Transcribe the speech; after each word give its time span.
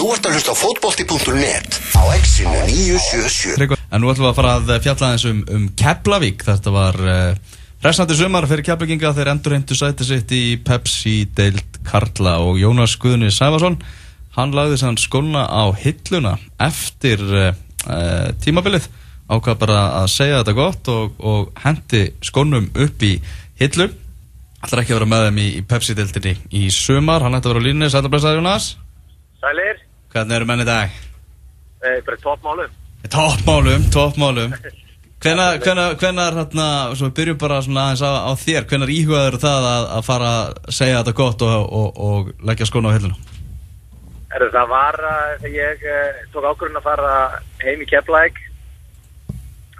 Þú 0.00 0.14
ert 0.14 0.24
að 0.24 0.36
hlusta 0.38 0.52
á 0.56 0.56
fótbolti.net 0.56 1.74
á 1.92 2.02
exinu 2.16 2.60
977 2.64 3.74
En 3.92 4.00
nú 4.00 4.08
ætlum 4.08 4.24
við 4.24 4.30
að 4.30 4.38
fara 4.38 4.52
að 4.56 4.70
fjalla 4.86 5.08
aðeins 5.10 5.24
um, 5.28 5.40
um 5.52 5.66
Keflavík. 5.76 6.44
Þetta 6.46 6.72
var 6.72 6.96
uh, 7.04 7.58
resnandi 7.84 8.16
sumar 8.16 8.46
fyrir 8.48 8.64
Keflavíkinga 8.64 9.10
þeir 9.18 9.30
endur 9.34 9.54
heimtu 9.58 9.76
sæti 9.76 10.06
sitt 10.08 10.32
í 10.32 10.56
Pepsi 10.64 11.26
deild 11.36 11.76
Karla 11.84 12.38
og 12.46 12.56
Jónas 12.62 12.94
Guðni 13.02 13.28
Sæfarsson 13.28 13.76
hann 14.38 14.56
lagði 14.56 14.78
sann 14.80 14.96
skóluna 14.96 15.44
á 15.52 15.68
hilluna 15.82 16.32
eftir 16.56 17.20
uh, 17.20 17.52
tímabilið. 18.40 18.88
Ákvað 19.28 19.60
bara 19.66 19.82
að 20.00 20.08
segja 20.14 20.40
þetta 20.40 20.56
gott 20.62 20.92
og, 20.94 21.20
og 21.20 21.52
hendi 21.66 22.06
skónum 22.24 22.72
upp 22.72 23.04
í 23.04 23.18
hillu. 23.60 23.90
Ætlar 24.64 24.80
ekki 24.86 24.96
að 24.96 25.02
vera 25.02 25.12
með 25.12 25.28
þeim 25.28 25.44
í, 25.44 25.50
í 25.60 25.66
Pepsi 25.68 26.00
deildinni 26.00 26.38
í 26.56 26.70
sumar, 26.72 27.20
hann 27.20 27.36
ætti 27.36 27.52
að 27.52 27.58
vera 27.58 27.64
á 27.64 27.66
línni 27.68 27.92
Sætarblæsaður 27.92 28.40
Jónas. 28.40 28.72
Sælir, 29.40 29.78
Hvernig 30.12 30.36
eru 30.36 30.46
menn 30.50 30.64
í 30.64 30.68
dag? 30.68 30.90
eh, 31.84 31.98
bara 32.04 32.16
toppmálum. 32.16 32.70
Toppmálum, 33.08 33.84
toppmálum 33.96 34.54
hvenar, 35.20 35.58
hvenar 36.00 36.36
hérna, 36.38 36.66
við 36.96 37.12
byrjum 37.16 37.38
bara 37.40 37.60
svona 37.64 37.86
aðeins 37.88 38.02
á, 38.04 38.12
á 38.28 38.32
þér 38.40 38.66
Hvenar 38.68 38.92
íhugaður 38.92 39.36
það 39.40 39.66
að, 39.70 39.88
að 39.96 40.06
fara 40.06 40.30
að 40.36 40.70
segja 40.78 41.00
þetta 41.00 41.16
gott 41.20 41.42
og, 41.42 41.72
og, 41.80 42.00
og 42.08 42.30
leggja 42.48 42.68
skóna 42.68 42.92
á 42.92 42.96
hilluna? 42.96 43.18
Herru, 44.30 44.48
það 44.54 44.68
var 44.70 45.00
uh, 45.02 45.34
þegar 45.42 45.56
ég 45.58 45.84
uh, 45.90 46.20
tók 46.32 46.46
ákvörðun 46.46 46.80
að 46.80 46.86
fara 46.86 47.12
heim 47.64 47.82
í 47.82 47.88
Keflæk 47.90 48.40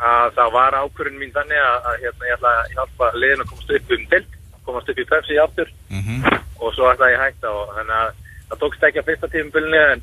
að 0.00 0.32
það 0.36 0.52
var 0.56 0.76
ákvörðun 0.80 1.20
mín 1.20 1.32
þannig 1.36 1.60
að, 1.60 1.76
að 1.90 2.04
hérna, 2.04 2.28
ég 2.28 2.36
ætla 2.36 2.52
að 2.56 2.72
hjálpa 2.74 3.10
liðin 3.20 3.44
að 3.44 3.50
komast 3.52 3.74
upp 3.76 3.94
um 3.96 4.06
tilt, 4.12 4.38
komast 4.66 4.92
upp 4.92 5.02
í 5.04 5.08
Pepsi 5.12 5.38
aftur 5.44 5.76
Mm 5.90 6.02
-hmm. 6.06 6.40
og 6.60 6.74
svo 6.74 6.86
ætla 6.90 7.10
ég 7.10 7.18
að 7.18 7.24
hætta 7.26 7.50
og 7.50 7.72
þannig 7.76 7.96
að 8.00 8.10
það 8.50 8.60
tókst 8.60 8.84
ekki 8.86 8.98
að 9.00 9.08
fyrsta 9.08 9.28
tíðumbylni 9.32 9.80
en 9.92 10.02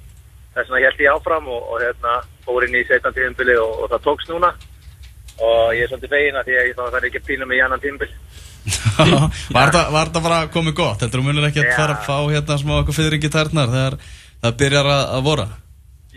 þess 0.58 0.74
vegna 0.74 0.88
held 0.90 1.04
ég 1.06 1.14
áfram 1.14 1.48
og, 1.54 1.62
og 1.72 1.82
hérna 1.86 2.16
fór 2.48 2.66
inn 2.68 2.76
í 2.80 2.84
setna 2.90 3.14
tíðumbylni 3.16 3.56
og, 3.62 3.74
og 3.86 3.92
það 3.94 4.04
tókst 4.10 4.32
núna. 4.34 4.52
Og 5.38 5.74
ég 5.78 5.84
er 5.86 5.92
svolítið 5.92 6.14
fegin 6.16 6.40
að 6.42 6.48
því 6.50 6.56
að 6.58 6.68
ég 6.72 6.78
þá 6.78 6.84
þarf 6.96 7.08
ekki 7.12 7.22
að 7.22 7.28
pína 7.30 7.46
mig 7.50 7.60
í 7.60 7.64
annan 7.68 7.84
tíðumbyl 7.84 8.12
var, 9.56 9.70
það, 9.72 9.92
var 9.96 10.10
það 10.12 10.24
bara 10.26 10.40
komið 10.52 10.74
gott? 10.76 11.04
Heldur 11.06 11.22
þú 11.22 11.26
munir 11.28 11.46
ekki 11.48 11.62
að 11.64 11.70
fara 11.78 11.94
að 11.96 12.08
fá 12.08 12.16
hérna 12.34 12.58
smá 12.60 12.74
eitthvað 12.82 12.98
fyrringi 12.98 13.30
tærnar 13.32 13.70
þegar 13.72 13.96
það 14.44 14.56
byrjar 14.62 14.90
að, 14.96 15.04
að 15.18 15.22
vora? 15.28 15.46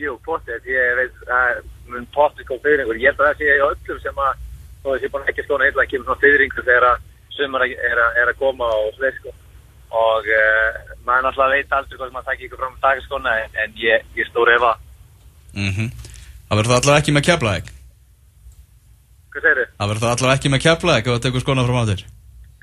Jú, 0.01 0.15
pottið, 0.25 0.65
ég 0.73 0.97
veit 0.99 1.21
að 1.37 1.61
mun 1.93 2.07
pottið 2.17 2.49
kom 2.49 2.63
fyrringur, 2.65 2.99
ég 2.99 3.13
held 3.13 3.21
að 3.21 3.29
það 3.29 3.39
sé 3.43 3.51
í 3.53 3.63
öllum 3.69 4.01
sem 4.07 4.23
að, 4.25 4.43
þó 4.83 4.89
að 4.89 4.97
ég 4.97 5.05
sé 5.05 5.13
búin 5.13 5.27
að 5.27 5.31
ekki 5.35 5.45
skóna 5.47 5.69
heila, 5.69 5.87
kemur 5.93 6.09
svona 6.09 6.23
fyrringur 6.25 6.67
þegar 6.71 6.87
að 6.91 7.07
sumar 7.37 7.67
er, 7.69 8.03
að- 8.07 8.19
er 8.25 8.33
að 8.33 8.41
koma 8.41 8.71
og 8.81 8.91
sveið 8.97 9.21
sko 9.21 9.35
og 9.91 10.29
uh, 10.31 10.79
maður 11.07 11.27
náttúrulega 11.27 11.57
veit 11.57 11.75
aldrei 11.75 11.99
hvað 11.99 12.09
sem 12.11 12.17
maður 12.17 12.29
takir 12.31 12.47
ykkur 12.47 12.63
fram 12.63 12.77
að 12.77 12.85
taka 12.87 13.05
skóna 13.07 13.35
en, 13.43 13.57
en 13.65 13.77
ég, 13.83 14.07
ég 14.19 14.31
stór 14.31 14.53
efa, 14.57 14.77
Mm 15.55 15.91
Það 16.51 16.59
verður 16.59 16.71
það 16.71 16.81
allavega 16.81 17.01
ekki 17.01 17.15
með 17.15 17.25
keflaðeg 17.27 17.71
hvað 19.31 19.45
segir 19.45 19.59
þið? 19.61 19.73
Það 19.79 19.91
verður 19.91 20.05
það 20.05 20.15
allavega 20.15 20.39
ekki 20.39 20.53
með 20.53 20.63
keflaðeg 20.67 21.07
ef 21.07 21.15
það 21.15 21.25
tekur 21.27 21.45
skóna 21.45 21.65
fram 21.67 21.81
á 21.81 21.91
þér 21.91 22.05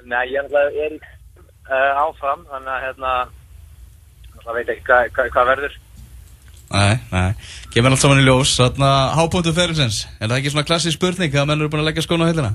Nei, 0.08 0.24
ég 0.32 0.38
er 0.40 0.48
náttúrulega 0.48 0.86
er 0.88 0.96
uh, 1.68 2.02
áfram, 2.06 2.46
þannig 2.52 2.72
að 2.74 2.86
hérna, 2.86 3.12
náttúrulega 4.32 4.58
veit 4.58 4.72
ekki 4.72 4.88
hvað, 4.88 5.10
hvað, 5.18 5.30
hvað 5.36 5.50
verður. 5.52 5.78
Nei, 6.68 6.96
nei, 7.12 7.50
kemur 7.72 7.96
allt 7.96 8.04
saman 8.04 8.20
í 8.20 8.26
ljós 8.28 8.54
Þarna, 8.60 8.90
hábúntu 9.16 9.54
ferilsins 9.56 10.02
Er 10.20 10.28
það 10.28 10.40
ekki 10.42 10.52
svona 10.52 10.68
klassísk 10.68 11.00
spurning 11.00 11.36
að 11.36 11.46
menn 11.48 11.62
eru 11.64 11.72
búin 11.72 11.84
að 11.84 11.88
leggja 11.94 12.04
skóna 12.04 12.28
á 12.28 12.32
hillina? 12.32 12.50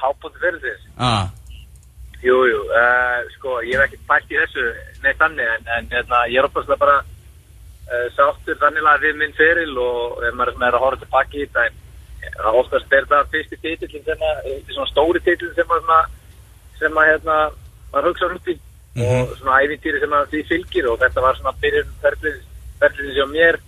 Hábúndi 0.00 0.38
fyrir 0.42 0.60
þess? 0.62 0.86
Ah, 1.00 1.30
Jú, 2.20 2.36
jú, 2.44 2.60
uh, 2.68 3.20
sko, 3.36 3.60
ég 3.64 3.78
hef 3.78 3.86
ekki 3.86 4.02
pælt 4.08 4.32
í 4.32 4.36
þessu 4.36 4.64
neitt 5.04 5.20
þannig, 5.20 5.46
en, 5.54 5.68
en 5.76 5.86
hérna, 5.88 6.24
ég 6.28 6.42
er 6.42 6.48
opaslega 6.50 6.80
bara 6.82 6.98
uh, 7.00 8.08
sáttur 8.16 8.58
þannig 8.60 8.88
að 8.90 9.06
við 9.06 9.20
minn 9.22 9.36
feril 9.38 9.72
og 9.80 10.20
ef 10.28 10.36
maður 10.36 10.66
er 10.68 10.76
að 10.76 10.84
horfa 10.84 11.00
tilbaki 11.04 11.40
í 11.40 11.46
þetta, 11.46 11.64
en 12.20 12.36
það 12.36 12.58
oftast 12.60 12.92
er 12.98 13.08
það 13.08 13.30
fyrsti 13.32 13.60
titillin 13.62 14.04
sem 14.04 14.26
að, 14.28 14.42
þetta 14.50 14.58
er 14.60 14.76
svona 14.76 14.92
stóri 14.92 15.24
titillin 15.24 15.56
sem 15.56 15.72
að, 15.96 16.12
sem 16.82 17.00
að, 17.00 17.10
hérna, 17.14 17.38
maður 17.94 18.10
hugsa 18.10 18.30
út 18.36 18.52
í 18.52 18.58
og 19.00 19.34
svona 19.38 19.58
æfintýri 19.64 20.00
sem 20.02 20.14
að 20.18 20.30
því 20.32 20.40
fylgir 20.48 20.88
og 20.90 21.00
þetta 21.00 21.22
var 21.24 21.36
svona 21.38 21.56
byrjun 21.62 21.92
ferlið 22.02 23.12
sem 23.16 23.30
mér 23.32 23.60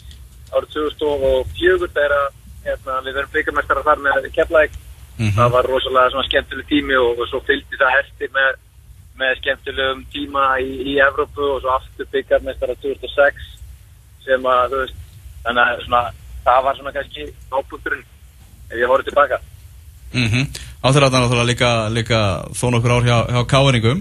árið 0.53 0.73
2004 0.77 1.89
þegar 1.95 2.15
að, 2.19 2.41
hérna, 2.67 2.97
við 3.07 3.15
verðum 3.17 3.35
byggamestara 3.37 3.85
þar 3.87 4.03
með 4.03 4.27
keflæk 4.35 4.75
mhm. 5.29 5.37
það 5.39 5.55
var 5.57 5.71
rosalega 5.71 6.13
svona 6.15 6.29
skemmtileg 6.29 6.69
tími 6.71 6.99
og, 7.01 7.21
og 7.21 7.31
svo 7.31 7.43
fylgdi 7.49 7.81
það 7.81 7.97
hefti 7.99 8.31
með, 8.37 8.59
með 9.21 9.37
skemmtilegum 9.43 10.03
tíma 10.15 10.49
í, 10.65 10.73
í 10.93 10.97
Evrópu 11.09 11.47
og 11.55 11.63
svo 11.63 11.77
aftur 11.77 12.11
byggjarmestara 12.15 12.79
2006 12.85 13.49
sem 14.27 14.51
að 14.55 14.75
þú 14.75 14.83
veist 14.83 14.99
þannig 15.43 15.63
að 15.63 15.85
svona, 15.87 16.03
það 16.47 16.65
var 16.67 16.81
svona 16.81 16.97
kannski 16.97 17.29
ábúndurinn 17.51 18.05
ef 18.73 18.77
ég 18.79 18.89
horfði 18.89 19.11
tilbaka. 19.11 19.41
Mm 20.13 20.47
Á 20.83 20.91
þeirra 20.91 21.09
þetta 21.09 21.19
náttúrulega 21.23 21.47
líka, 21.47 21.69
líka 21.95 22.19
þó 22.59 22.65
nokkur 22.75 22.93
ár 22.97 23.05
hjá, 23.07 23.19
hjá 23.31 23.43
káeringum 23.47 24.01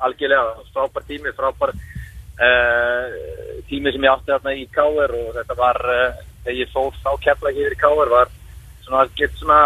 algjörlega, 0.00 0.64
frábær 0.74 1.04
tími, 1.08 1.32
frábær 1.36 1.72
uh, 1.74 3.06
tími 3.68 3.92
sem 3.92 4.06
ég 4.06 4.12
átti 4.12 4.32
þarna 4.32 4.54
í 4.56 4.66
Káver 4.72 5.14
og 5.18 5.30
þetta 5.36 5.56
var 5.58 5.80
uh, 5.84 6.20
þegar 6.44 6.58
ég 6.60 6.72
fór 6.74 6.96
þá 7.02 7.10
kefla 7.26 7.52
yfir 7.54 7.76
í 7.76 7.80
Káver 7.80 8.12
var 8.12 8.32
svona, 8.84 9.06
gett 9.18 9.36
svona 9.38 9.60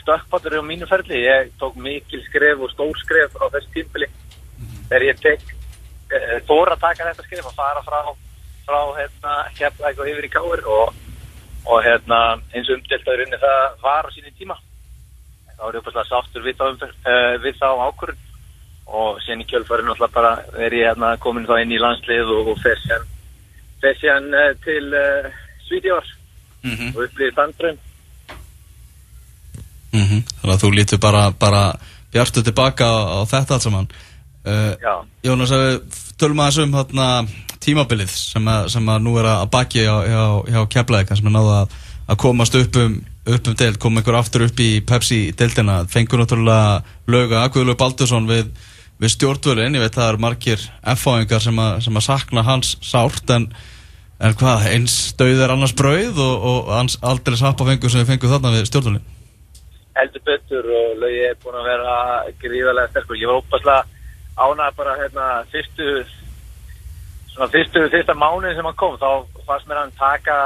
stökkpottur 0.00 0.58
á 0.60 0.62
mínu 0.64 0.86
ferli, 0.90 1.22
ég 1.24 1.50
tók 1.60 1.76
mikil 1.76 2.22
skref 2.28 2.60
og 2.60 2.72
stór 2.72 2.98
skref 3.02 3.36
á 3.40 3.44
þessu 3.54 3.72
tímbili 3.74 4.08
þegar 4.88 5.06
ég 5.08 5.22
tek 5.22 5.42
uh, 5.48 6.36
þóra 6.48 6.76
að 6.76 6.84
taka 6.86 7.08
þetta 7.10 7.26
skref 7.26 7.50
og 7.50 7.56
fara 7.58 7.82
frá 7.86 8.00
frá 8.64 8.80
hérna 8.98 9.32
kefla 9.58 9.90
eitthvað 9.90 10.10
yfir 10.12 10.28
í 10.28 10.32
Káver 10.32 10.62
og, 10.72 10.94
og 11.68 11.82
hérna 11.84 12.20
eins 12.54 12.68
og 12.70 12.78
umdelt 12.78 13.08
að 13.08 13.18
runni 13.20 13.40
það 13.42 13.64
var 13.82 14.08
á 14.08 14.10
síni 14.14 14.32
tíma. 14.38 14.56
Þá 15.54 15.64
er 15.68 15.76
ég 15.76 15.82
uppast 15.82 16.10
sáttur 16.10 16.44
við 16.44 16.56
þá, 16.58 16.86
við 17.44 17.58
þá 17.60 17.68
ákvörðun. 17.88 18.22
Og 18.84 19.20
síðan 19.24 19.40
í 19.40 19.46
kjölfarið 19.48 19.86
náttúrulega 19.88 20.12
bara 20.12 20.32
er 20.60 20.74
ég 20.76 20.90
hérna 20.90 21.14
komin 21.20 21.46
þá 21.48 21.54
inn 21.62 21.72
í 21.72 21.80
landslið 21.80 22.32
og, 22.34 22.50
og 22.52 22.58
fer 22.60 22.80
fer 23.80 23.96
síðan 24.00 24.28
uh, 24.32 24.50
til 24.64 24.84
uh, 24.92 25.32
Svíðjór 25.68 26.12
mm 26.64 26.92
og 26.94 27.00
upplýðið 27.06 27.32
-hmm. 27.32 27.40
Að 27.44 27.83
þú 30.64 30.72
lítur 30.74 31.00
bara, 31.02 31.28
bara 31.30 31.62
bjartu 32.14 32.42
tilbaka 32.46 32.86
á, 32.88 32.96
á 33.14 33.18
þetta 33.30 33.56
allt 33.58 33.66
saman. 33.68 33.88
Uh, 34.44 34.74
Jónas, 35.24 35.52
tölum 36.20 36.40
aðeins 36.44 36.58
um 36.66 36.74
þarna, 36.76 37.08
tímabilið 37.64 38.10
sem 38.12 38.44
að, 38.52 38.66
sem 38.74 38.88
að 38.92 39.00
nú 39.06 39.14
er 39.22 39.28
að 39.30 39.46
baki 39.54 39.80
hjá, 39.86 39.94
hjá, 40.04 40.24
hjá 40.52 40.60
keflaðika 40.74 41.16
sem 41.16 41.30
er 41.30 41.34
náða 41.38 41.54
að, 41.62 41.76
að 42.12 42.18
komast 42.20 42.58
upp 42.60 42.76
um, 42.82 42.98
upp 43.24 43.48
um 43.48 43.56
deild, 43.56 43.78
koma 43.80 44.02
einhver 44.02 44.18
aftur 44.18 44.44
upp 44.44 44.60
í 44.60 44.68
Pepsi 44.84 45.20
deildina, 45.32 45.78
fengur 45.88 46.20
náttúrulega 46.20 46.82
löga 47.08 47.46
Guðlaug 47.54 47.78
Baldursson 47.80 48.26
við, 48.28 48.50
við 49.00 49.14
stjórnvölin, 49.14 49.78
ég 49.78 49.86
veit 49.86 49.96
það 49.96 50.10
er 50.12 50.20
margir 50.26 50.66
F-áingar 50.92 51.40
sem, 51.40 51.56
að- 51.64 51.78
sem 51.86 51.96
að 51.96 52.04
sakna 52.10 52.44
hans 52.44 52.74
sárt 52.84 53.32
en, 53.32 53.48
en 54.20 54.36
hvað, 54.36 54.68
eins 54.74 54.98
döið 55.16 55.40
er 55.46 55.54
annars 55.56 55.72
brauð 55.80 56.20
og, 56.20 56.44
og 56.52 57.00
aldrei 57.00 57.40
sappa 57.40 57.64
fengur 57.72 57.88
sem 57.96 58.04
við 58.04 58.12
fengum 58.12 58.36
þarna 58.36 58.52
við 58.58 58.68
stjórnvölin 58.68 59.08
heldur 59.94 60.24
betur 60.26 60.68
og 60.80 60.98
lögi 61.02 61.22
er 61.28 61.40
búin 61.42 61.58
að 61.60 61.68
vera 61.70 61.96
gríðarlega 62.42 62.92
sterkur. 62.92 63.20
Ég 63.20 63.30
var 63.30 63.42
ópaslega 63.42 63.82
ánað 64.34 64.76
bara 64.78 64.98
hérna 64.98 65.26
fyrstu 65.52 65.88
svona 67.34 67.50
fyrstu, 67.50 67.82
fyrsta 67.90 68.14
mánuðin 68.14 68.56
sem 68.56 68.68
hann 68.68 68.78
kom 68.78 68.96
þá 68.98 69.26
fannst 69.46 69.68
mér 69.68 69.82
hann 69.82 69.96
taka 69.98 70.38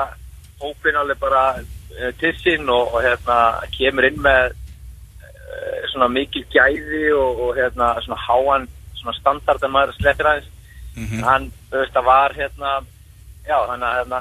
hópin 0.60 0.96
alveg 0.96 1.20
bara 1.20 1.44
uh, 1.60 2.10
til 2.20 2.34
sín 2.40 2.68
og, 2.72 2.94
og 2.94 3.04
hérna 3.04 3.38
kemur 3.76 4.08
inn 4.08 4.20
með 4.24 4.52
uh, 4.52 5.80
svona 5.92 6.10
mikil 6.12 6.44
gæði 6.52 7.08
og, 7.16 7.42
og 7.46 7.56
hérna 7.60 7.94
svona 8.04 8.20
háan 8.26 8.68
svona 8.98 9.16
standard 9.20 9.64
að 9.64 9.74
maður 9.74 9.98
slettir 9.98 10.30
aðeins 10.30 10.54
mm 10.98 11.20
hann, 11.22 11.44
þú 11.70 11.78
veist, 11.78 11.92
það 11.94 12.06
var 12.08 12.32
hérna 12.34 12.70
já, 13.46 13.58
þannig 13.68 13.88
að 13.88 13.98
hérna, 13.98 14.18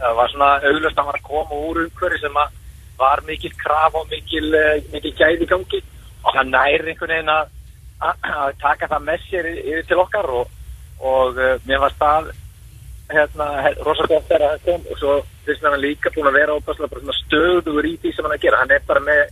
það 0.00 0.14
var 0.18 0.30
svona 0.32 0.50
auglust 0.70 0.94
að 0.94 1.00
hann 1.00 1.10
var 1.10 1.18
að 1.18 1.26
koma 1.28 1.58
úr 1.68 1.80
umhverfi 1.82 2.20
sem 2.22 2.38
að 2.40 2.54
var 2.98 3.20
mikil 3.26 3.52
kraf 3.58 3.94
og 3.94 4.06
mikil, 4.10 4.54
eh, 4.54 4.82
mikil 4.92 5.12
gæði 5.18 5.46
gangi. 5.50 5.80
Og 6.24 6.32
hann 6.36 6.50
næri 6.50 6.80
einhvern 6.92 7.10
veginn 7.14 7.28
að 7.28 7.48
að- 8.00 8.54
taka 8.60 8.86
það 8.88 9.02
með 9.08 9.18
sér 9.28 9.46
yfir 9.52 9.86
til 9.88 9.98
okkar 9.98 10.26
og, 10.30 10.48
og 11.00 11.36
uh, 11.36 11.58
mér 11.68 11.80
var 11.80 11.92
stað 11.96 12.30
hérna, 13.10 13.46
he- 13.62 13.76
rosa 13.84 14.06
gott 14.08 14.28
þegar 14.28 14.48
hann 14.50 14.64
kom. 14.64 14.82
Og 14.90 14.98
svo 14.98 15.14
finnst 15.44 15.62
hann 15.62 15.80
líka 15.80 16.10
búin 16.14 16.28
að 16.30 16.38
vera 16.40 16.56
óbærslega 16.56 17.16
stöðugur 17.20 17.84
í 17.86 17.96
því 18.02 18.14
sem 18.14 18.24
hann 18.24 18.32
er 18.32 18.38
að 18.38 18.44
gera. 18.46 18.60
Hann 18.62 18.70
er 18.76 18.82
bara 18.88 19.00
með 19.00 19.22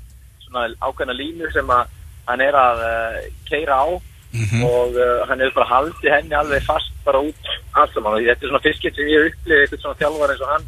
svona 0.47 0.67
ákveðna 0.81 1.17
línu 1.17 1.53
sem 1.53 1.71
að 1.71 1.87
hann 2.29 2.41
er 2.41 2.55
að 2.55 2.79
uh, 2.87 3.21
keira 3.49 3.75
á. 3.85 3.87
-hmm. 4.33 4.65
og 4.65 4.95
uh, 4.97 5.29
hann 5.29 5.41
hefur 5.41 5.55
bara 5.61 5.73
haldið 5.75 6.13
henni 6.15 6.35
alveg 6.35 6.63
fast 6.65 6.93
bara 7.05 7.21
út 7.21 7.43
allt 7.77 7.93
saman. 7.95 8.15
Og 8.15 8.21
þetta 8.25 8.45
er 8.45 8.49
svona 8.49 8.65
fyrskitt 8.67 8.97
sem 8.97 9.09
ég 9.09 9.27
upplifið 9.29 9.61
eitthvað 9.63 9.81
svona 9.83 10.01
þjálfar 10.01 10.31
eins 10.33 10.41
og 10.45 10.53
hann 10.53 10.65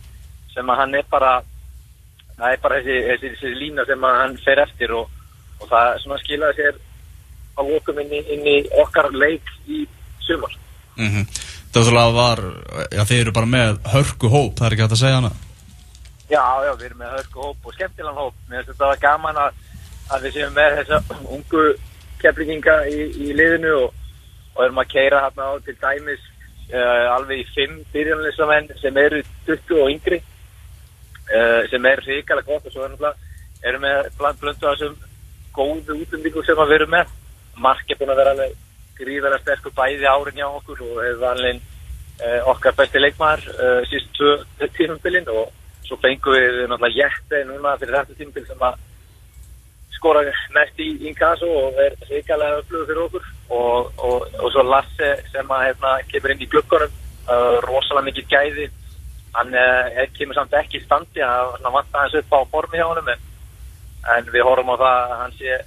sem 0.55 0.69
að 0.71 0.77
hann 0.81 0.95
er 0.95 1.07
bara 1.11 1.33
það 2.39 2.51
er 2.51 2.61
bara 2.65 2.81
þessi, 2.81 2.99
þessi, 3.11 3.33
þessi 3.37 3.55
lína 3.61 3.87
sem 3.89 4.09
hann 4.09 4.37
fer 4.45 4.63
eftir 4.65 4.95
og, 4.99 5.09
og 5.61 5.71
það 5.71 5.91
svona 6.03 6.21
skilaði 6.23 6.61
sér 6.61 6.83
á 7.55 7.61
lokum 7.63 8.01
inn 8.03 8.15
inn 8.19 8.47
í 8.51 8.59
okkar 8.83 9.13
leik 9.15 9.51
í 9.67 9.85
sumar. 10.27 10.55
Mm 10.97 11.27
Það 11.75 12.13
var, 12.15 12.39
já 12.95 13.03
þeir 13.03 13.21
eru 13.21 13.33
bara 13.35 13.47
með 13.51 13.79
hörku 13.91 14.29
hóp, 14.31 14.53
það 14.59 14.67
er 14.67 14.75
ekki 14.75 14.83
hægt 14.85 14.93
að 14.95 15.01
segja 15.01 15.17
hana 15.17 15.31
Já, 16.31 16.45
já, 16.65 16.71
við 16.79 16.85
erum 16.87 17.01
með 17.03 17.17
hörku 17.17 17.41
hóp 17.43 17.67
og 17.67 17.75
skemmtilegan 17.75 18.21
hóp. 18.21 18.37
Mér 18.49 18.63
finnst 18.65 18.79
þetta 18.81 19.01
gaman 19.03 19.41
að, 19.43 19.59
að 20.15 20.23
við 20.25 20.37
séum 20.37 20.55
með 20.57 20.77
þessa 20.79 21.19
ungu 21.35 21.65
keflinginga 22.23 22.77
í, 22.89 23.01
í 23.27 23.35
liðinu 23.37 23.75
og, 23.83 23.99
og 24.55 24.63
erum 24.65 24.81
að 24.81 24.93
keira 24.95 25.25
hérna 25.27 25.51
á 25.51 25.53
til 25.67 25.75
dæmis 25.83 26.23
uh, 26.73 27.05
alveg 27.17 27.43
í 27.43 27.49
fimm 27.57 27.83
byrjanlistamenn 27.93 28.71
sem 28.81 29.03
eru 29.05 29.21
20 29.51 29.83
og 29.83 29.93
yngri 29.93 30.21
uh, 31.31 31.63
sem 31.71 31.91
er 31.91 32.05
hrikalega 32.05 32.51
gott 32.51 32.67
og 32.69 32.75
svo 32.75 32.85
er 32.87 33.15
erum 33.65 33.85
við 33.87 34.09
bland 34.19 34.41
blöndu 34.41 34.69
að 34.69 34.79
þessum 34.79 34.97
góðu 35.55 35.99
útlendingu 36.03 36.45
sem 36.45 36.59
við 36.61 36.77
erum 36.79 36.95
með. 36.95 37.13
Mark 37.65 37.91
er 37.91 37.99
búin 38.01 38.13
að 38.13 38.21
vera 38.21 38.35
alveg 38.35 38.57
gríðara 38.99 39.39
sterkur 39.43 39.75
bæði 39.77 40.09
árin 40.11 40.41
hjá 40.41 40.49
okkur 40.49 40.83
og 40.85 40.99
hefur 41.03 41.29
alveg 41.31 41.61
uh, 41.61 42.41
okkar 42.53 42.77
besti 42.79 43.03
leikmaður 43.03 43.47
uh, 43.55 43.81
síst 43.91 44.11
tvö 44.19 44.69
tímumbilinn 44.77 45.31
og 45.33 45.53
svo 45.85 45.99
fengum 46.03 46.35
við 46.35 46.65
náttúrulega 46.69 46.99
Jette 46.99 47.45
núna 47.49 47.77
fyrir 47.81 47.99
þetta 47.99 48.19
tímbil 48.19 48.47
sem 48.49 48.67
að 48.69 48.79
skora 49.97 50.23
mest 50.55 50.81
í 50.83 50.91
Inkasso 51.09 51.49
og 51.49 51.81
er 51.81 51.97
reikalega 52.11 52.61
öflugur 52.61 52.89
fyrir 52.91 53.03
okkur 53.07 53.29
og, 53.49 53.91
og, 53.99 54.27
og 54.41 54.49
svo 54.53 54.65
Lasse 54.67 55.11
sem 55.33 55.53
að 55.57 55.67
hefna, 55.71 55.97
kemur 56.11 56.35
inn 56.35 56.45
í 56.45 56.49
uh, 56.55 57.59
rosalega 57.65 58.09
mikið 58.11 58.33
gæði 58.33 58.67
hann 59.35 59.55
uh, 59.55 60.03
kemur 60.17 60.35
samt 60.39 60.55
ekki 60.61 60.81
í 60.81 60.85
standi 60.85 61.23
hann 61.25 61.73
vant 61.77 61.95
aðeins 61.95 62.19
upp 62.21 62.37
á 62.37 62.41
formi 62.53 62.81
hjá 62.81 62.89
hann 62.91 63.15
en, 63.15 64.29
við 64.33 64.47
horfum 64.47 64.75
á 64.75 64.77
það 64.77 64.95
að 64.95 65.17
hann 65.23 65.39
sé 65.39 65.61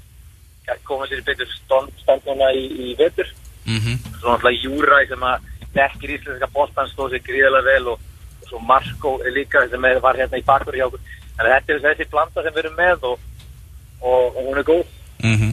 koma 0.88 1.08
sér 1.08 1.24
betur 1.28 1.48
stand 1.56 2.28
núna 2.28 2.50
í, 2.56 2.66
í 2.92 2.96
vetur 3.00 3.30
mm 3.66 3.80
-hmm. 3.80 4.20
svo 4.20 4.32
náttúrulega 4.32 4.64
Júræ 4.64 5.08
sem 5.08 5.24
að 5.24 5.48
dekkir 5.78 6.16
íslenska 6.16 6.48
bóttan 6.54 6.92
stóð 6.92 7.12
sér 7.12 7.24
gríðilega 7.28 7.70
vel 7.72 7.88
og 7.94 8.00
svo 8.50 8.60
Marko 8.60 9.20
líka 9.36 9.68
sem 9.70 9.82
var 10.02 10.16
hérna 10.16 10.38
í 10.38 10.46
bakkur 10.46 10.76
hjá 10.76 10.88
okkur 10.88 11.00
en 11.40 11.50
þetta 11.52 11.74
er 11.74 11.84
þessi 11.86 12.10
blanda 12.12 12.44
sem 12.44 12.54
við 12.54 12.64
erum 12.64 12.78
með 12.78 13.10
og, 13.12 13.20
og, 14.02 14.24
og 14.38 14.44
hún 14.48 14.58
er 14.58 14.68
góð 14.72 14.86
mm 15.24 15.36
-hmm. 15.36 15.52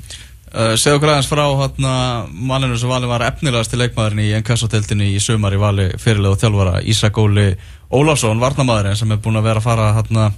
uh, 0.54 0.74
Segðu 0.76 0.96
okkur 0.96 1.10
aðeins 1.12 1.32
frá 1.32 1.44
hérna, 1.62 1.92
manninu 2.30 2.78
sem 2.78 2.88
valið 2.88 3.08
var 3.14 3.26
efnilegast 3.30 3.70
til 3.70 3.80
leikmaðurinn 3.82 4.26
í 4.26 4.34
NKS-hoteltinni 4.40 5.14
í 5.14 5.20
sömar 5.26 5.54
í 5.54 5.62
vali 5.66 5.88
fyrirlega 5.98 6.34
og 6.34 6.40
þjálfara 6.42 6.82
Ísak 6.82 7.18
Óli 7.18 7.48
Ólafsson, 7.94 8.40
varnamæðurinn 8.42 8.98
sem 8.98 9.12
er 9.14 9.20
búin 9.22 9.38
að 9.38 9.48
vera 9.48 9.60
að 9.62 9.66
fara 9.68 9.90
hérna, 9.98 10.30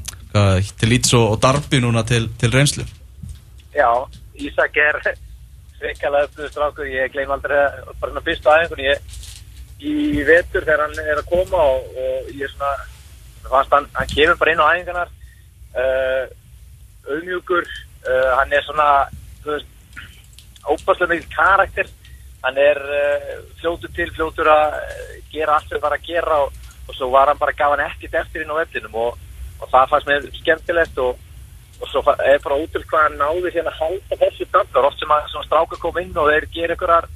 til 0.80 0.92
Íts 0.92 1.14
og, 1.16 1.30
og 1.34 1.38
Darby 1.40 1.80
núna 1.80 2.02
til, 2.04 2.26
til 2.40 2.52
reynslu? 2.52 2.84
Já, 3.76 3.88
Ísak 4.36 4.76
er 4.80 4.98
sveikalega 5.78 6.28
uppluður 6.28 6.52
strákur, 6.52 6.90
ég 6.90 7.12
gleym 7.14 7.32
aldrei 7.32 7.56
bara 8.00 8.10
svona 8.10 8.24
fyrstu 8.26 8.52
aðeinkunni 8.52 8.90
ég 8.90 9.16
í 9.86 10.24
vetur 10.24 10.64
þegar 10.64 10.86
hann 10.86 11.00
er 11.02 11.20
að 11.20 11.28
koma 11.28 11.60
og, 11.60 11.88
og 12.00 12.30
ég 12.32 12.46
er 12.46 12.52
svona 12.52 12.74
fannst 13.50 13.74
hann, 13.74 13.88
hann 13.94 14.12
kemur 14.12 14.38
bara 14.40 14.52
inn 14.52 14.62
á 14.64 14.72
æfingarnar 14.72 15.10
uh, 15.76 16.24
auðmjúkur 17.12 17.64
uh, 17.64 18.30
hann 18.40 18.52
er 18.56 18.64
svona 18.66 18.88
óbærslega 20.66 21.12
mikil 21.14 21.28
karakter. 21.36 21.90
Hann 22.44 22.58
er 22.58 22.78
uh, 22.78 23.34
fljótur 23.60 23.92
til, 23.94 24.10
fljótur 24.14 24.50
að 24.50 24.78
gera 25.32 25.56
allt 25.56 25.68
sem 25.68 25.78
það 25.78 25.84
var 25.86 25.96
að 25.96 26.08
gera 26.08 26.38
og, 26.44 26.62
og 26.88 26.94
svo 26.94 27.10
var 27.10 27.28
hann 27.28 27.38
bara 27.38 27.52
gaf 27.52 27.70
hann 27.74 27.84
ekkert 27.86 28.14
eftir 28.22 28.42
inn 28.44 28.50
á 28.52 28.56
vellinum 28.60 28.94
og, 28.94 29.18
og 29.60 29.70
það 29.72 29.88
fannst 29.92 30.06
mér 30.10 30.28
skemmtilegt 30.40 30.98
og 30.98 31.16
og 31.76 31.88
svo 31.92 32.00
er 32.24 32.38
bara 32.40 32.56
út 32.56 32.70
til 32.72 32.80
hvað 32.88 33.02
hann 33.04 33.18
náði 33.20 33.50
hérna 33.52 33.68
að 33.74 33.80
halda 33.82 34.16
þessu 34.22 34.46
döndar 34.52 34.86
oft 34.88 34.98
sem 35.02 35.10
að 35.12 35.26
svona 35.28 35.44
stráka 35.44 35.76
kom 35.82 35.98
inn 36.00 36.14
og 36.16 36.30
þeir 36.30 36.46
gera 36.54 36.72
einhverjar 36.76 37.08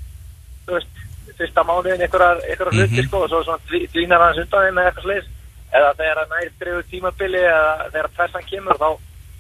þú 0.67 0.75
veist 0.75 1.39
fyrsta 1.39 1.63
mánuðin 1.65 2.03
einhverjar, 2.05 2.43
einhverjar 2.45 2.75
Mhm. 2.75 2.81
hluti 2.91 3.05
sko 3.07 3.23
og 3.25 3.29
svo 3.31 3.41
svona 3.45 3.63
dví- 3.71 3.89
dvínar 3.95 4.21
hans 4.21 4.39
undan 4.43 4.67
þeim 4.67 4.75
með 4.77 4.87
eitthvað 4.91 5.07
sliðis 5.07 5.29
eða 5.73 5.95
þegar 5.97 6.19
hann 6.21 6.29
nær 6.35 6.51
drefur 6.61 6.85
tímabili 6.91 7.41
eða 7.41 7.89
þegar 7.95 8.09
pressan 8.19 8.45
kemur 8.51 8.77
þá, 8.83 8.89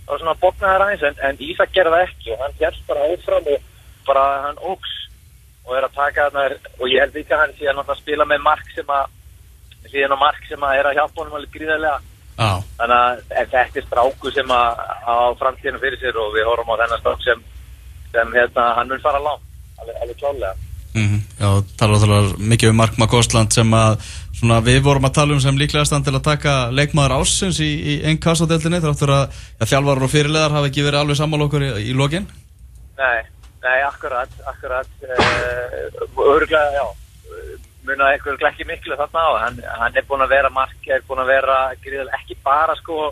þá 0.08 0.12
svona 0.18 0.34
bóknar 0.40 0.72
það 0.72 0.84
aðeins 0.86 1.02
en, 1.10 1.16
en 1.28 1.36
Ísak 1.50 1.72
gerði 1.76 2.00
ekki 2.06 2.32
og 2.32 2.38
hann 2.46 2.56
hérst 2.60 2.86
bara 2.88 3.04
áfram 3.12 3.46
og 3.54 3.60
bara 4.06 4.24
hann 4.46 4.56
óks 4.72 4.92
og 5.66 5.76
er 5.76 5.84
að 5.84 5.94
taka 6.00 6.30
þarna 6.30 6.56
og 6.80 6.86
ég 6.88 7.00
held 7.04 7.14
líka 7.20 7.36
hann 7.44 7.52
síðan 7.60 7.84
að 7.84 7.98
spila 8.00 8.24
með 8.24 8.40
mark 8.48 8.64
sem 8.74 8.88
að 8.88 9.04
síðan 9.88 10.16
á 10.16 10.22
mark 10.22 10.48
sem 10.48 10.64
að 10.66 10.78
er 10.78 10.90
að 10.90 10.96
hjálpa 11.00 11.22
honum 11.22 11.36
alveg 11.38 11.54
gríðarlega. 11.56 12.00
Já, 12.40 12.50
þannig 12.78 12.96
að 12.96 13.36
en 13.36 13.52
þetta 13.52 13.80
er 13.80 13.86
stráku 13.86 14.32
sem 14.32 14.56
að 14.56 14.82
á 15.04 15.16
framtíðinu 15.40 15.82
fyrir 15.82 16.00
sér 16.00 16.18
og 16.20 16.32
við 16.36 16.48
horfum 16.48 16.72
á 16.72 16.80
þennan 16.80 17.02
strák 17.02 17.22
sem, 17.26 17.46
sem 18.14 18.34
hérna, 18.38 18.66
hann 18.78 18.92
mun 18.92 19.04
fara 19.04 19.22
langt. 19.22 19.46
Alveg, 19.80 20.02
alveg 20.04 20.20
klálega 20.20 20.56
mm 20.94 21.20
já 21.40 21.62
tala 21.78 21.96
ótrúlega 21.96 22.36
mikið 22.38 22.70
um 22.70 22.76
Mark 22.76 22.96
Makosland 22.98 23.52
sem 23.54 23.74
að 23.74 24.00
svona, 24.34 24.60
við 24.60 24.80
vorum 24.82 25.06
að 25.06 25.14
tala 25.14 25.34
um 25.34 25.40
sem 25.40 25.58
líklegastan 25.58 26.04
til 26.04 26.14
að 26.16 26.26
taka 26.26 26.54
leikmaður 26.74 27.20
ásins 27.20 27.60
í, 27.62 27.70
í 27.70 27.94
einn 28.04 28.18
kassadeltinni 28.18 28.80
þráttur 28.82 29.12
að 29.14 29.24
ja, 29.60 29.66
þjálfarar 29.66 30.06
og 30.06 30.10
fyrirlegar 30.10 30.56
hafa 30.56 30.70
ekki 30.70 30.86
verið 30.86 31.00
alveg 31.00 31.20
sammála 31.20 31.46
okkur 31.46 31.66
í, 31.66 31.70
í 31.90 31.94
lokin. 31.96 32.26
Nei, 32.98 33.20
nei, 33.62 33.78
akkurat, 33.86 34.32
akkurat. 34.52 34.90
Uh, 35.04 36.26
örgulega, 36.34 36.66
já 36.74 36.84
muna 37.86 38.10
eitthvað 38.12 38.44
ekki 38.50 38.66
miklu 38.68 38.96
þarna 39.00 39.20
á 39.24 39.30
hann, 39.44 39.60
hann 39.80 39.96
er 39.96 40.04
búin 40.08 40.24
að 40.24 40.32
vera 40.34 40.50
mark 40.52 40.88
er 40.88 41.02
búin 41.08 41.22
að 41.22 41.30
vera 41.32 41.58
gríðal 41.84 42.10
ekki 42.20 42.36
bara 42.44 42.74
sko 42.76 43.10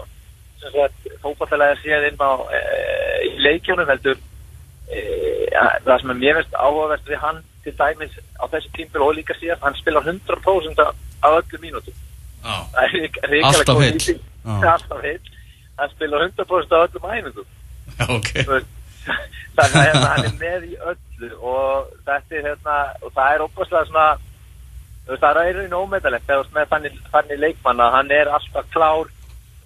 fókbaltalega 1.22 1.76
séð 1.82 2.08
inn 2.10 2.18
á 2.20 2.30
uh, 2.34 3.18
í 3.24 3.30
leikjónum 3.44 3.88
heldur 3.88 4.18
uh, 4.18 5.78
það 5.86 6.00
sem 6.02 6.12
er 6.14 6.20
mér 6.22 6.38
veist 6.40 6.54
áhugavert 6.58 7.06
við 7.08 7.20
hann 7.22 7.42
til 7.64 7.74
dæmis 7.78 8.14
á 8.40 8.44
þessi 8.52 8.70
tímbil 8.76 9.04
og 9.06 9.14
líka 9.18 9.36
síðan 9.38 9.62
hann 9.62 9.78
spilar 9.78 10.06
100% 10.06 10.82
af 10.84 10.94
af 11.18 11.34
öllum 11.40 11.60
mínútum. 11.60 11.94
Já, 12.44 12.54
Það 12.72 12.82
er 12.84 12.92
rík- 12.94 13.22
ríkala 13.26 13.58
Alltaf 13.58 13.78
nýting. 13.82 14.20
Já. 14.46 14.68
alltaf 14.74 15.00
heill. 15.02 15.30
Hann 15.78 15.90
spilar 15.90 16.20
100% 16.28 16.74
af 16.76 16.84
öllum 16.86 17.08
æfingum 17.10 17.46
já 17.98 18.04
ok. 18.14 18.28
Þú 18.36 18.52
veist, 18.52 18.70
þannig 19.58 19.78
að 19.80 19.86
hérna, 19.88 20.08
hann 20.12 20.28
er 20.28 20.36
með 20.38 20.66
í 20.68 20.76
öllu 20.92 21.30
og 21.42 21.88
þetta 22.06 22.36
er 22.38 22.46
hérna 22.46 22.76
og 23.02 23.12
það 23.16 23.32
er 23.34 23.44
óbúslega 23.48 23.88
svona 23.88 24.06
þú 24.14 24.27
veist, 25.12 25.22
það 25.22 25.40
er 25.42 25.60
þegar 25.68 26.20
þú 26.28 26.40
veist 26.42 26.56
með 26.56 26.70
þannig, 26.72 26.98
þannig 27.12 27.42
leikmann 27.44 27.84
að 27.84 27.94
hann 27.96 28.12
er 28.18 28.32
alltaf 28.38 28.68
klár 28.74 29.08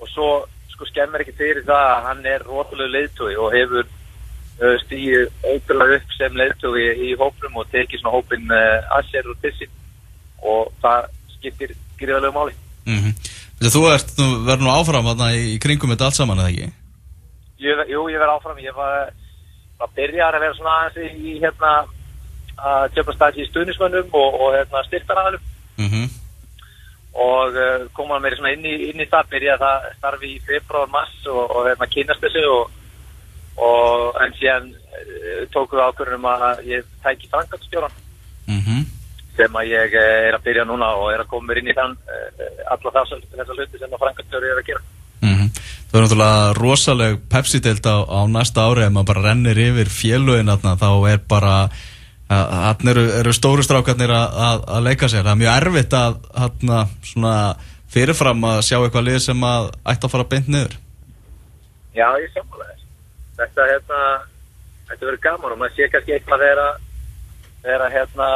og 0.03 0.11
svo 0.11 0.29
sko 0.73 0.89
skemmir 0.89 1.25
ekki 1.25 1.37
fyrir 1.39 1.67
það 1.67 1.89
að 1.89 2.07
hann 2.09 2.25
er 2.27 2.47
rótulegu 2.47 2.95
leiðtói 2.95 3.35
og 3.37 3.55
hefur 3.55 3.87
uh, 3.87 4.77
stíð 4.85 5.29
ótrúlega 5.43 5.99
upp 6.01 6.17
sem 6.17 6.39
leiðtói 6.41 6.85
í 7.09 7.13
hópnum 7.21 7.63
og 7.63 7.71
tekið 7.75 8.03
svona 8.03 8.17
hópin 8.17 8.51
uh, 8.51 8.97
að 8.97 9.11
sér 9.11 9.31
og 9.31 9.39
til 9.43 9.55
sín 9.59 9.75
og 10.43 10.73
það 10.83 11.11
skiptir 11.37 11.75
gríðalegu 12.01 12.35
máli. 12.37 12.59
Mm 12.87 13.15
Þú 13.63 13.83
ert, 13.93 14.09
þú 14.17 14.25
verður 14.43 14.65
nú 14.67 14.71
áfram 14.75 15.07
þarna 15.07 15.27
í, 15.39 15.43
í 15.55 15.59
kringum 15.63 15.93
þetta 15.93 16.09
allt 16.09 16.17
saman 16.19 16.41
eða 16.43 16.51
ekki? 16.51 16.71
Jú, 17.63 18.01
ég 18.11 18.19
verð 18.19 18.33
áfram, 18.35 18.59
ég 18.59 18.75
var 18.75 19.13
að 19.79 19.93
byrja 19.95 20.27
að 20.27 20.41
vera 20.43 20.57
svona 20.57 20.73
aðeins 20.81 21.13
í, 21.15 21.31
í 21.31 21.35
hérna 21.39 21.71
að 22.57 22.89
tjöpa 22.97 23.15
stæði 23.17 23.45
í 23.45 23.49
stuðnismönnum 23.51 24.13
og, 24.13 24.41
og 24.41 24.57
hérna 24.57 24.85
styrktaræðum 24.89 25.49
Mm 25.81 26.11
og 27.13 27.53
uh, 27.53 27.89
koma 27.93 28.19
mér 28.25 28.39
inn 28.55 28.65
í, 28.65 28.77
inn 28.89 29.03
í 29.03 29.09
það, 29.09 29.27
byrja 29.35 29.59
það 29.61 29.89
starfi 29.99 30.31
í 30.33 30.39
februar, 30.47 30.89
mars 30.93 31.13
og, 31.29 31.43
og 31.45 31.69
hérna 31.69 31.89
kynast 31.93 32.25
þessu 32.25 32.45
og, 32.49 32.71
og 33.61 34.17
en 34.25 34.33
síðan 34.39 34.71
uh, 34.73 35.43
tókum 35.53 35.77
við 35.77 35.85
ákvörðum 35.91 36.31
að 36.31 36.65
ég 36.71 36.89
tæki 37.05 37.29
frangatstjóran 37.29 37.93
-hmm. 38.49 38.87
sem 39.37 39.61
að 39.61 39.75
ég 39.75 39.99
uh, 40.01 40.09
er 40.29 40.39
að 40.39 40.45
byrja 40.49 40.65
núna 40.65 40.95
og 40.97 41.13
er 41.13 41.21
að 41.21 41.31
koma 41.35 41.51
mér 41.51 41.61
inn 41.61 41.73
í 41.75 41.77
þann 41.77 41.93
uh, 42.01 42.49
alla 42.73 42.97
þessa, 42.97 43.21
þessa 43.37 43.59
hluti 43.59 43.79
sem 43.79 43.93
að 43.93 44.03
frangatstjóri 44.07 44.49
er 44.49 44.63
að 44.63 44.69
gera. 44.71 44.83
Mm 45.21 45.49
Það 45.93 45.99
er 45.99 46.05
náttúrulega 46.07 46.53
rosaleg 46.57 47.17
Pepsi-deild 47.29 47.85
á, 47.85 47.97
á 48.09 48.21
næsta 48.25 48.65
ári. 48.65 48.87
Ef 48.87 48.93
maður 48.93 49.09
bara 49.11 49.25
rennir 49.29 49.59
yfir 49.61 49.89
félögin 49.93 50.49
þá 50.49 50.89
er 51.13 51.19
bara 51.29 51.69
hann 52.33 52.93
eru, 52.93 53.05
eru 53.21 53.35
stóru 53.37 53.65
strákarnir 53.67 54.13
að, 54.15 54.65
leika 54.85 55.09
sér, 55.11 55.25
það 55.27 55.33
er 55.35 55.41
mjög 55.43 55.57
erfitt 55.61 55.97
að 55.99 56.19
hana, 56.39 56.81
svona 57.07 57.35
fyrirfram 57.93 58.47
að 58.49 58.63
sjá 58.67 58.79
eitthvað 58.79 59.07
lið 59.09 59.19
sem 59.27 59.45
að 59.47 59.69
ætti 59.93 60.09
að 60.09 60.15
fara 60.15 60.29
beint 60.31 60.49
niður. 60.53 60.79
Já, 61.93 62.07
ég 62.23 62.33
sammála 62.33 62.69
þess. 62.71 62.87
Þetta, 63.41 63.69
hérna, 63.69 64.01
þetta 64.89 65.09
verður 65.09 65.23
gaman 65.27 65.55
og 65.55 65.61
maður 65.61 65.77
sé 65.77 65.89
kannski 65.93 66.17
eitthvað 66.17 66.45
þegar 66.47 66.63
að, 66.65 67.87
hérna, 67.97 68.29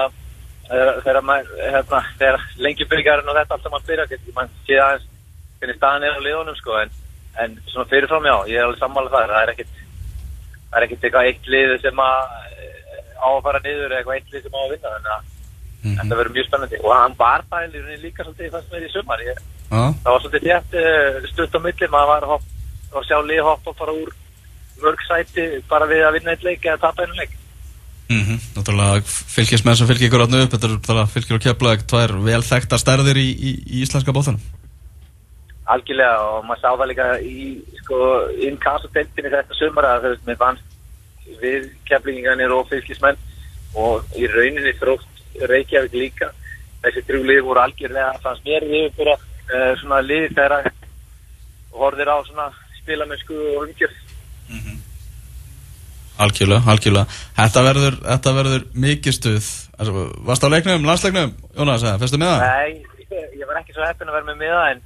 þegar, 0.68 1.20
hérna, 1.62 2.02
þegar 2.20 2.46
lengjubyrgarinn 2.66 3.32
og 3.32 3.38
þetta 3.40 3.56
allt 3.56 3.68
saman 3.68 3.86
byrja, 3.88 4.20
maður 4.36 4.62
sé 4.68 4.80
aðeins 4.82 5.08
hvernig 5.56 5.78
staðan 5.78 6.04
er 6.04 6.20
á 6.20 6.20
liðunum, 6.20 6.58
sko, 6.58 6.76
en, 6.82 6.92
en 7.40 7.56
svona 7.70 7.88
fyrirfram, 7.88 8.28
já, 8.28 8.36
ég 8.52 8.60
er 8.60 8.66
alveg 8.66 8.82
sammála 8.82 9.12
það, 9.14 9.30
það 9.32 9.42
er 9.42 9.52
ekkit, 9.54 9.78
það 10.66 10.78
er 10.78 10.86
ekkit 10.86 11.06
eitthvað 11.06 11.30
eitt 11.30 11.48
lið 11.54 11.72
sem 11.80 12.02
að 12.04 12.18
á 13.16 13.28
að 13.32 13.42
fara 13.46 13.61
niður 13.64 13.90
eða 13.90 13.99
eitthvað 14.00 14.16
eitt 14.20 14.32
lið 14.32 14.42
sem 14.42 14.52
á 14.56 14.61
að 14.64 14.70
vinna, 14.75 14.92
þannig 14.96 15.12
að 15.16 15.32
Mhm. 15.87 15.96
þetta 16.00 16.16
verður 16.18 16.35
mjög 16.35 16.46
spennandi. 16.49 16.78
Og 16.82 16.92
hann 16.96 17.14
var 17.18 17.42
það 17.50 17.61
rauninni 17.62 17.96
líka 18.02 18.25
svolítið 18.25 18.50
fannst 18.50 18.70
mér 18.73 18.87
í 18.87 18.92
sumar, 18.92 19.18
ég, 19.23 19.38
Já, 19.70 19.82
það 20.02 20.12
var 20.12 20.20
svolítið 20.20 20.46
þétt 20.46 20.73
uh, 20.80 21.26
stutt 21.32 21.54
á 21.54 21.61
milli, 21.62 21.88
maður 21.92 22.08
var 22.12 22.23
að, 22.23 22.42
að 22.96 23.06
sjá 23.06 23.18
lið 23.23 23.42
hoppa 23.46 23.73
bara 23.78 23.92
úr 23.92 24.11
mörg 24.82 25.00
sæti 25.08 25.62
bara 25.68 25.87
við 25.87 26.02
að 26.06 26.12
vinna 26.12 26.30
eitt 26.35 26.42
leik 26.44 26.64
eða 26.64 26.80
tapa 26.80 27.02
einu 27.02 27.14
leik. 27.14 27.30
Mm 28.08 28.38
Náttúrulega 28.56 29.02
fylgismenn 29.06 29.76
sem 29.76 29.87
fylgir 29.87 30.08
ykkur 30.11 30.23
átnu 30.26 30.42
upp, 30.44 30.50
þetta 30.54 31.00
er 31.02 31.06
fylgir 31.06 31.35
og 31.38 31.42
keflaðið 31.42 31.87
tvær 31.87 32.12
vel 32.25 32.42
þekktar 32.42 32.78
stærðir 32.78 33.16
í, 33.18 33.28
í, 33.35 33.50
í 33.66 33.82
íslenska 33.82 34.12
bóttanum. 34.12 34.40
algjörlega 35.66 36.18
og 36.23 36.44
maður 36.46 36.61
sá 36.62 36.70
það 36.78 36.87
líka 36.87 37.06
í 37.20 37.62
sko 37.82 37.96
við 41.42 41.68
keflingingarnir 41.88 42.54
og 42.54 42.68
fylgismenn 42.71 43.18
og 43.76 44.16
í 44.16 44.28
rauninni 44.30 44.75
þrótt 44.80 45.23
Reykjavík 45.50 45.97
líka 45.97 46.30
þessi 46.85 47.02
þrjú 47.09 47.23
lið 47.28 47.42
voru 47.45 47.62
algjörlega 47.64 48.14
fannst 48.25 48.47
mér 48.47 48.64
við 48.71 48.88
bara 48.97 49.16
uh, 49.18 49.73
svona 49.80 50.00
lið 50.04 50.28
þegar 50.33 50.71
horfðir 51.76 52.12
á 52.12 52.18
svona 52.28 52.50
spilamennsku 52.80 53.37
og 53.37 53.62
umgjörð 53.66 54.02
Algjörlega, 56.16 56.62
algjörlega. 56.73 57.14
Þetta 57.37 57.62
verður, 57.66 57.97
þetta 58.00 58.33
verður 58.33 58.62
mikið 58.87 59.16
stuð. 59.18 59.49
Varst 60.25 60.47
á 60.47 60.49
leiknum, 60.49 60.87
landsleiknum, 60.88 61.35
Jónas, 61.52 61.85
fyrstu 62.00 62.21
með 62.23 62.30
það? 62.30 62.45
Nei, 62.47 63.02
ég, 63.04 63.26
ég 63.42 63.50
var 63.50 63.59
ekki 63.61 63.76
svo 63.76 63.85
heppin 63.85 64.09
að 64.09 64.16
vera 64.16 64.28
með 64.30 64.38
miða 64.40 64.62
en, 64.71 64.80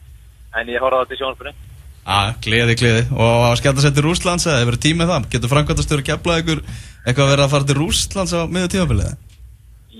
en 0.58 0.72
ég 0.74 0.82
horfði 0.82 0.98
á 0.98 1.02
þetta 1.04 1.14
í 1.14 1.20
sjónspunni 1.20 1.54
Já, 2.00 2.34
gleði, 2.42 2.76
gleði. 2.80 3.02
Og 3.12 3.42
að 3.46 3.58
skemmt 3.60 3.80
að 3.80 3.84
setja 3.86 4.04
Rúslands, 4.04 4.46
eða 4.48 4.62
hefur 4.62 4.78
tímið 4.80 5.10
það? 5.12 5.26
Getur 5.34 5.52
framkvæmtastjóri 5.52 6.06
keflað 6.06 6.40
ykkur 6.42 6.62
eitthvað 6.64 7.24
að 7.26 7.32
vera 7.34 7.44
að 7.44 7.52
fara 7.54 7.68
til 7.68 7.76
Rúslands 7.78 8.32
á 8.34 8.40
miður 8.50 8.72
tímabilið? 8.74 9.12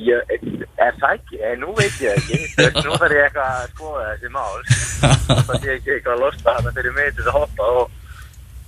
Ég, 0.01 0.35
er 0.81 0.97
það 0.97 1.17
ekki? 1.19 1.41
Eh, 1.45 1.57
nú 1.61 1.75
veit 1.77 2.01
ég 2.01 2.17
ekki. 2.17 2.41
Þess, 2.57 2.81
nú 2.87 2.97
þarf 2.97 3.17
ég 3.17 3.27
eitthvað 3.27 3.49
að 3.53 3.73
skoða 3.75 4.07
þessi 4.09 4.33
mál. 4.33 4.59
Það 5.29 5.57
sé 5.61 5.75
ekki 5.77 5.95
eitthvað 5.95 6.15
að 6.15 6.23
losta 6.25 6.55
þarna 6.57 6.75
fyrir 6.79 6.97
mig 6.97 7.11
til 7.19 7.27
að 7.27 7.37
hoppa 7.37 7.71
og, 7.83 7.99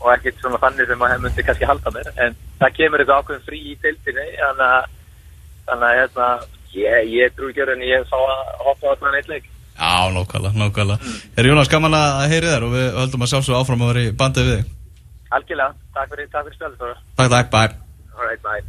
og 0.03 0.09
ekkert 0.13 0.43
svona 0.43 0.61
þannig 0.67 0.91
sem 0.91 1.01
maður 1.01 1.25
myndi 1.25 1.47
kannski 1.49 1.71
halda 1.73 1.95
mér. 1.97 2.13
En 2.21 2.37
það 2.61 2.77
kemur 2.79 3.05
eitthvað 3.05 3.23
ákveðin 3.23 3.47
frí 3.49 3.63
í 3.65 3.79
tildinni, 3.81 4.29
þannig 4.43 4.67
að, 4.69 4.99
þannig 5.71 5.89
að 5.89 5.99
hérna, 6.03 6.29
ég, 6.77 7.13
ég 7.17 7.41
Já, 9.79 10.11
nokkala, 10.15 10.53
nokkala. 10.55 10.99
Er 11.37 11.49
Jónas 11.49 11.71
gaman 11.73 11.97
að 11.97 12.29
heyri 12.33 12.53
þér 12.53 12.67
og 12.69 12.77
við 12.77 12.87
höldum 13.01 13.25
að 13.27 13.33
sjálfsög 13.33 13.59
áfram 13.59 13.83
að 13.83 13.93
vera 13.93 14.05
í 14.05 14.13
bandið 14.23 14.51
við 14.51 14.61
þig. 14.61 14.77
Algjörlega, 15.33 15.75
takk 15.97 16.13
fyrir, 16.13 16.29
takk 16.35 16.49
fyrir 16.49 16.59
spjöldur. 16.61 17.03
Takk, 17.17 17.33
takk, 17.37 17.51
bye. 17.57 17.75
All 18.13 18.29
right, 18.29 18.43
bye. 18.45 18.63